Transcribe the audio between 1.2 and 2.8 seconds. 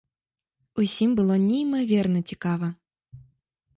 было неймаверна цікава.